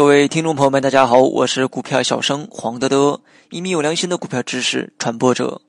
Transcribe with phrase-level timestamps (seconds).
[0.00, 5.60] 各位听众朋友们，大家好，我是股票小生黄德德，一名有良心的股票知识传播者。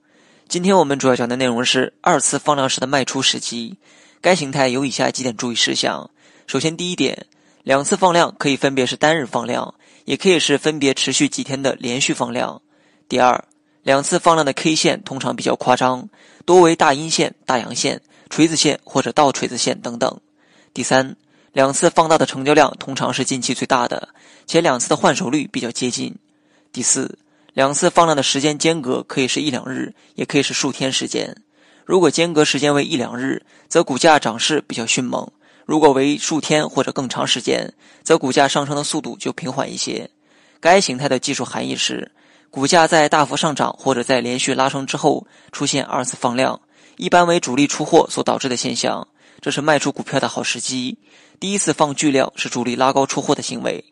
[0.47, 3.77] 今天我们主要讲的内容是二次放量时的卖出时机。
[4.21, 6.09] 该形态有以下几点注意事项：
[6.47, 7.25] 首先，第一点，
[7.63, 9.75] 两次放量可以分别是单日放量，
[10.05, 12.61] 也可以是分别持续几天的连续放量。
[13.09, 13.43] 第二，
[13.83, 16.07] 两次放量的 K 线通常比较夸张，
[16.45, 20.21] 多为大阴线、大阳线、锤子线或者倒锤子线等等。
[20.73, 21.17] 第三。
[21.53, 24.07] 两次放大的成交量通常是近期最大的，
[24.47, 26.15] 且两次的换手率比较接近。
[26.71, 27.17] 第四，
[27.53, 31.35] 两次放量的时间间隔可以是一两日，也可以是数天时间。
[31.83, 35.29] 如果间隔时间为一两日，则股价涨势比较迅猛；
[35.65, 40.09] 如果为数天或者更长时间，则股价上升的速度就平缓一些。
[40.61, 42.09] 该形态的技术含义是，
[42.49, 46.61] 股价在大幅上涨或者在连续拉升之后出现二次放量，
[46.95, 49.05] 一般为主力出货所导致的现象。
[49.41, 50.97] 这是卖出股票的好时机。
[51.39, 53.83] 第一次放巨量是主力拉高出货的行为，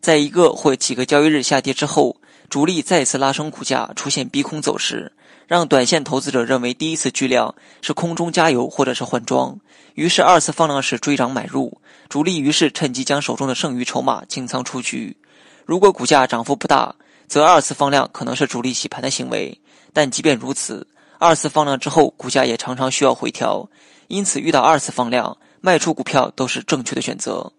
[0.00, 2.16] 在一个或几个交易日下跌之后，
[2.50, 5.12] 主力再次拉升股价，出现逼空走势，
[5.46, 9.56] 让短线投资者认为第一次巨量是空中加油或者是换装，
[9.94, 15.16] 于是二次放量时追涨买入，主力于是趁机将手中的剩余筹码清仓出局。
[15.64, 16.92] 如果股价涨幅不大，
[17.28, 19.56] 则二次放量可能是主力洗盘的行为，
[19.92, 20.84] 但即便如此，
[21.18, 23.68] 二次放量之后股价也常常需要回调。
[24.06, 27.52] 因此，遇到二次放量卖出股票都是正确的选择。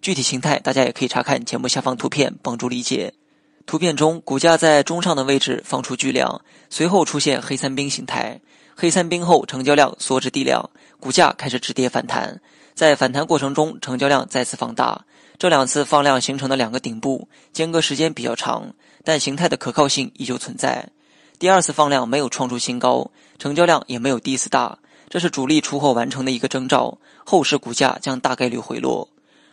[0.00, 3.12] 具体形态大家也可以查看节目下方图片帮助理解。
[3.64, 8.40] 图片中，股价在中上的位置放出巨量，随后出现黑三兵形态。
[8.76, 10.70] 黑三兵后，成交量缩至地量，
[11.00, 12.40] 股价开始止跌反弹。
[12.74, 15.06] 在反弹过程中，成交量再次放大。
[15.38, 20.90] 这两次放量形成的两个顶部间隔时间比较长，但形态的可靠性依旧存在。
[21.38, 24.78] 第二次放量没有创出新高，成交量也没有第一次大。
[25.08, 29.08] 这是主力出货完成的一个征兆，后市股价将大概率回落。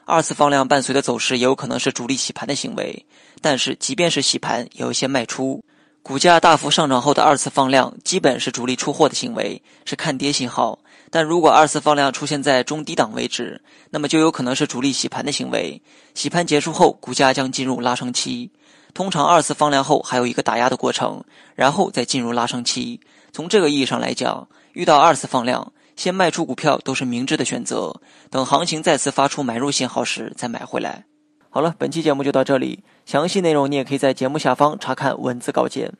[0.06, 3.06] 二次放量伴随的走势也有可能是主力洗盘的行为，
[3.42, 5.64] 但是即便是洗盘，也有一些卖出。
[6.02, 10.77] 股价大幅上涨后的二次放量，基本是主力出货的行为，是看跌信号。
[11.10, 15.82] 但如果二次放量出现在中低档位置，那么就有可能是主力洗盘的行为。
[16.14, 18.50] 洗盘结束后，股价将进入拉升期。
[18.93, 21.23] 通常二次放量后还有一个打压的过程，
[21.55, 22.99] 然后再进入拉升期。
[23.31, 24.48] 从这个意义上来讲。
[24.73, 28.02] 遇到二次放量，先卖出股票都是明智的选择。
[28.32, 31.05] 等行情再次发出买入信号时再买回来。
[31.52, 35.93] 好了，本期节目就到这里，详细内容你也可以在节目下方查看文字稿件。